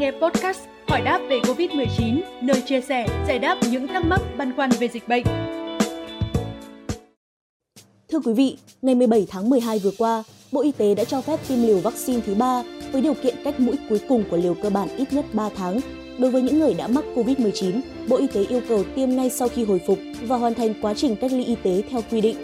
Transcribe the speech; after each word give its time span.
nghe 0.00 0.10
podcast 0.10 0.60
Hỏi 0.88 1.00
đáp 1.00 1.20
về 1.28 1.40
Covid-19, 1.40 2.20
nơi 2.40 2.62
chia 2.66 2.80
sẻ, 2.80 3.06
giải 3.28 3.38
đáp 3.38 3.58
những 3.70 3.86
thắc 3.86 4.04
mắc 4.04 4.20
băn 4.38 4.56
khoăn 4.56 4.70
về 4.70 4.88
dịch 4.88 5.08
bệnh. 5.08 5.24
Thưa 8.12 8.18
quý 8.24 8.32
vị, 8.32 8.56
ngày 8.82 8.94
17 8.94 9.26
tháng 9.30 9.50
12 9.50 9.78
vừa 9.78 9.90
qua, 9.98 10.22
Bộ 10.52 10.62
Y 10.62 10.72
tế 10.72 10.94
đã 10.94 11.04
cho 11.04 11.20
phép 11.20 11.40
tiêm 11.48 11.62
liều 11.62 11.78
vaccine 11.78 12.20
thứ 12.26 12.34
ba 12.34 12.62
với 12.92 13.02
điều 13.02 13.14
kiện 13.14 13.34
cách 13.44 13.60
mũi 13.60 13.76
cuối 13.88 14.00
cùng 14.08 14.24
của 14.30 14.36
liều 14.36 14.54
cơ 14.54 14.70
bản 14.70 14.88
ít 14.96 15.12
nhất 15.12 15.24
3 15.32 15.48
tháng. 15.56 15.80
Đối 16.18 16.30
với 16.30 16.42
những 16.42 16.58
người 16.58 16.74
đã 16.74 16.88
mắc 16.88 17.04
COVID-19, 17.14 17.80
Bộ 18.08 18.16
Y 18.16 18.26
tế 18.26 18.44
yêu 18.44 18.60
cầu 18.68 18.84
tiêm 18.94 19.10
ngay 19.16 19.30
sau 19.30 19.48
khi 19.48 19.64
hồi 19.64 19.80
phục 19.86 19.98
và 20.22 20.36
hoàn 20.36 20.54
thành 20.54 20.74
quá 20.82 20.94
trình 20.94 21.16
cách 21.16 21.32
ly 21.32 21.44
y 21.44 21.54
tế 21.62 21.82
theo 21.90 22.00
quy 22.10 22.20
định. 22.20 22.36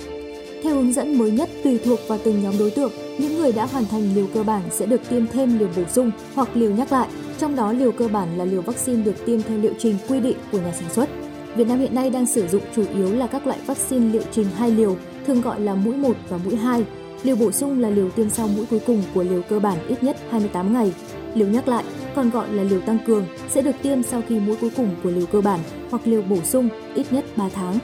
Theo 0.62 0.74
hướng 0.74 0.92
dẫn 0.92 1.18
mới 1.18 1.30
nhất 1.30 1.48
tùy 1.64 1.78
thuộc 1.84 1.98
vào 2.08 2.18
từng 2.24 2.42
nhóm 2.42 2.58
đối 2.58 2.70
tượng, 2.70 2.92
những 3.18 3.38
người 3.38 3.52
đã 3.52 3.66
hoàn 3.66 3.84
thành 3.84 4.14
liều 4.14 4.26
cơ 4.34 4.42
bản 4.42 4.62
sẽ 4.70 4.86
được 4.86 5.00
tiêm 5.08 5.26
thêm 5.26 5.58
liều 5.58 5.68
bổ 5.76 5.82
sung 5.88 6.10
hoặc 6.34 6.48
liều 6.54 6.70
nhắc 6.70 6.92
lại. 6.92 7.08
Trong 7.38 7.56
đó 7.56 7.72
liều 7.72 7.92
cơ 7.92 8.08
bản 8.08 8.38
là 8.38 8.44
liều 8.44 8.62
vaccine 8.62 9.02
được 9.02 9.26
tiêm 9.26 9.42
theo 9.42 9.58
liệu 9.58 9.72
trình 9.78 9.96
quy 10.08 10.20
định 10.20 10.36
của 10.52 10.58
nhà 10.58 10.72
sản 10.72 10.90
xuất. 10.90 11.08
Việt 11.56 11.68
Nam 11.68 11.78
hiện 11.78 11.94
nay 11.94 12.10
đang 12.10 12.26
sử 12.26 12.48
dụng 12.48 12.62
chủ 12.76 12.84
yếu 12.94 13.12
là 13.12 13.26
các 13.26 13.46
loại 13.46 13.58
vaccine 13.66 14.12
liệu 14.12 14.22
trình 14.32 14.46
hai 14.56 14.70
liều, 14.70 14.96
thường 15.26 15.40
gọi 15.40 15.60
là 15.60 15.74
mũi 15.74 15.96
1 15.96 16.16
và 16.28 16.36
mũi 16.44 16.56
2. 16.56 16.84
Liều 17.22 17.36
bổ 17.36 17.52
sung 17.52 17.80
là 17.80 17.90
liều 17.90 18.10
tiêm 18.10 18.30
sau 18.30 18.48
mũi 18.48 18.66
cuối 18.70 18.80
cùng 18.86 19.02
của 19.14 19.22
liều 19.22 19.42
cơ 19.42 19.58
bản 19.58 19.78
ít 19.88 20.02
nhất 20.02 20.16
28 20.30 20.72
ngày. 20.72 20.92
Liều 21.34 21.48
nhắc 21.48 21.68
lại, 21.68 21.84
còn 22.14 22.30
gọi 22.30 22.52
là 22.52 22.62
liều 22.62 22.80
tăng 22.80 22.98
cường, 23.06 23.26
sẽ 23.50 23.62
được 23.62 23.76
tiêm 23.82 24.02
sau 24.02 24.22
khi 24.28 24.40
mũi 24.40 24.56
cuối 24.60 24.70
cùng 24.76 24.90
của 25.02 25.10
liều 25.10 25.26
cơ 25.26 25.40
bản 25.40 25.60
hoặc 25.90 26.02
liều 26.04 26.22
bổ 26.22 26.36
sung 26.44 26.68
ít 26.94 27.06
nhất 27.10 27.24
3 27.36 27.48
tháng. 27.48 27.78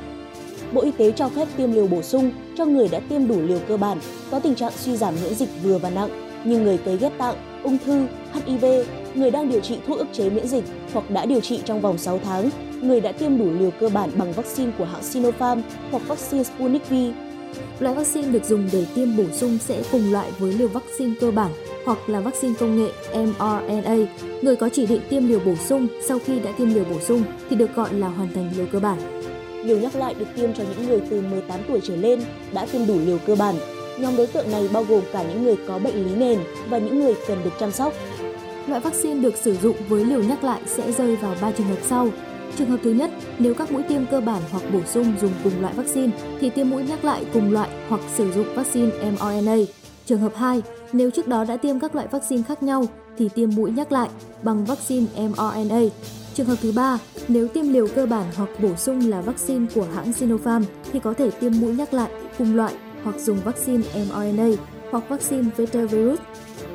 Bộ 0.73 0.81
Y 0.83 0.91
tế 0.91 1.13
cho 1.13 1.29
phép 1.29 1.49
tiêm 1.57 1.73
liều 1.73 1.87
bổ 1.87 2.03
sung 2.03 2.31
cho 2.59 2.65
người 2.65 2.89
đã 2.89 3.01
tiêm 3.01 3.29
đủ 3.29 3.43
liều 3.43 3.59
cơ 3.69 3.77
bản, 3.77 3.99
có 4.31 4.39
tình 4.41 4.55
trạng 4.55 4.73
suy 4.77 4.97
giảm 4.97 5.15
miễn 5.23 5.35
dịch 5.35 5.49
vừa 5.63 5.79
và 5.79 5.91
nặng 5.91 6.11
như 6.45 6.59
người 6.59 6.79
cấy 6.79 6.97
ghép 6.97 7.19
tạng, 7.19 7.52
ung 7.65 7.79
thư, 7.87 8.07
HIV, 8.33 8.65
người 9.15 9.31
đang 9.31 9.51
điều 9.51 9.61
trị 9.61 9.79
thuốc 9.87 9.99
ức 9.99 10.07
chế 10.13 10.31
miễn 10.31 10.47
dịch 10.47 10.65
hoặc 10.93 11.11
đã 11.11 11.27
điều 11.27 11.41
trị 11.41 11.61
trong 11.65 11.81
vòng 11.81 11.99
6 11.99 12.21
tháng, 12.25 12.51
người 12.83 13.01
đã 13.01 13.13
tiêm 13.13 13.39
đủ 13.39 13.51
liều 13.61 13.71
cơ 13.81 13.89
bản 13.89 14.11
bằng 14.19 14.33
vaccine 14.33 14.73
của 14.79 14.85
hãng 14.85 15.03
Sinopharm 15.03 15.61
hoặc 15.91 16.09
vaccine 16.09 16.45
Sputnik 16.45 16.91
V. 16.91 16.95
Loại 17.81 17.95
vaccine 17.95 18.29
được 18.29 18.45
dùng 18.45 18.69
để 18.73 18.87
tiêm 18.95 19.17
bổ 19.17 19.25
sung 19.33 19.59
sẽ 19.59 19.83
cùng 19.93 20.13
loại 20.13 20.31
với 20.39 20.53
liều 20.53 20.69
vaccine 20.69 21.15
cơ 21.21 21.31
bản 21.31 21.51
hoặc 21.85 22.09
là 22.09 22.21
vaccine 22.21 22.55
công 22.61 22.83
nghệ 22.83 22.91
mRNA. 23.15 23.97
Người 24.43 24.57
có 24.57 24.69
chỉ 24.73 24.87
định 24.87 25.01
tiêm 25.11 25.29
liều 25.29 25.41
bổ 25.47 25.55
sung 25.57 25.87
sau 26.09 26.19
khi 26.27 26.39
đã 26.39 26.53
tiêm 26.53 26.75
liều 26.75 26.85
bổ 26.85 27.01
sung 27.01 27.23
thì 27.51 27.57
được 27.57 27.75
gọi 27.75 27.95
là 27.95 28.09
hoàn 28.09 28.33
thành 28.35 28.51
liều 28.57 28.67
cơ 28.73 28.81
bản. 28.81 28.99
Liều 29.65 29.79
nhắc 29.79 29.97
lại 29.97 30.15
được 30.15 30.27
tiêm 30.37 30.55
cho 30.55 30.65
những 30.65 30.89
người 30.89 31.01
từ 31.11 31.21
18 31.21 31.61
tuổi 31.69 31.81
trở 31.83 31.97
lên 31.97 32.21
đã 32.53 32.67
tiêm 32.67 32.87
đủ 32.87 32.99
liều 33.07 33.19
cơ 33.27 33.35
bản. 33.35 33.55
Nhóm 33.99 34.17
đối 34.17 34.27
tượng 34.27 34.51
này 34.51 34.69
bao 34.73 34.85
gồm 34.85 35.03
cả 35.13 35.23
những 35.23 35.45
người 35.45 35.57
có 35.69 35.79
bệnh 35.79 36.05
lý 36.05 36.15
nền 36.15 36.39
và 36.69 36.79
những 36.79 37.01
người 37.01 37.15
cần 37.27 37.39
được 37.45 37.51
chăm 37.61 37.73
sóc. 37.73 37.93
Loại 38.67 38.81
vaccine 38.81 39.21
được 39.21 39.37
sử 39.37 39.57
dụng 39.57 39.77
với 39.89 40.05
liều 40.05 40.23
nhắc 40.23 40.45
lại 40.45 40.61
sẽ 40.67 40.93
rơi 40.93 41.17
vào 41.17 41.35
3 41.43 41.51
trường 41.51 41.67
hợp 41.67 41.79
sau. 41.83 42.09
Trường 42.59 42.71
hợp 42.71 42.79
thứ 42.83 42.91
nhất, 42.91 43.11
nếu 43.39 43.55
các 43.55 43.73
mũi 43.73 43.83
tiêm 43.83 44.07
cơ 44.07 44.21
bản 44.21 44.43
hoặc 44.51 44.63
bổ 44.73 44.81
sung 44.87 45.15
dùng 45.21 45.33
cùng 45.45 45.61
loại 45.61 45.75
vaccine 45.75 46.13
thì 46.41 46.51
tiêm 46.51 46.71
mũi 46.71 46.83
nhắc 46.83 47.05
lại 47.05 47.25
cùng 47.33 47.53
loại 47.53 47.69
hoặc 47.89 48.01
sử 48.17 48.33
dụng 48.33 48.55
vaccine 48.55 48.91
mRNA. 49.11 49.57
Trường 50.07 50.21
hợp 50.21 50.33
2, 50.37 50.63
nếu 50.93 51.11
trước 51.11 51.29
đó 51.29 51.45
đã 51.45 51.57
tiêm 51.57 51.81
các 51.81 51.95
loại 51.95 52.07
vaccine 52.11 52.43
khác 52.43 52.63
nhau 52.63 52.85
thì 53.19 53.29
tiêm 53.35 53.51
mũi 53.57 53.71
nhắc 53.71 53.93
lại 53.93 54.09
bằng 54.43 54.65
vaccine 54.65 55.07
mRNA. 55.17 55.81
Trường 56.35 56.47
hợp 56.47 56.57
thứ 56.63 56.73
ba, 56.73 56.99
nếu 57.29 57.49
tiêm 57.49 57.69
liều 57.69 57.87
cơ 57.95 58.07
bản 58.07 58.25
hoặc 58.37 58.49
bổ 58.63 58.77
sung 58.77 59.11
là 59.11 59.21
vaccine 59.21 59.67
của 59.75 59.87
hãng 59.95 60.13
Sinopharm 60.13 60.65
thì 60.93 61.01
có 61.01 61.15
thể 61.15 61.31
tiêm 61.31 61.53
mũi 61.61 61.75
nhắc 61.75 61.95
lại 61.95 62.11
cùng 62.39 62.57
loại 62.57 62.75
hoặc 63.05 63.21
dùng 63.21 63.39
vaccine 63.45 63.83
mRNA 63.95 64.49
hoặc 64.91 65.09
vaccine 65.09 65.51
Vector 65.57 65.91
virus. 65.91 66.19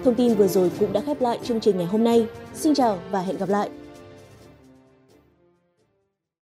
Thông 0.03 0.15
tin 0.15 0.35
vừa 0.35 0.47
rồi 0.47 0.71
cũng 0.79 0.93
đã 0.93 1.01
khép 1.05 1.21
lại 1.21 1.39
chương 1.43 1.59
trình 1.59 1.77
ngày 1.77 1.87
hôm 1.87 2.03
nay. 2.03 2.27
Xin 2.53 2.73
chào 2.73 2.99
và 3.11 3.21
hẹn 3.21 3.37
gặp 3.37 3.49
lại! 3.49 3.69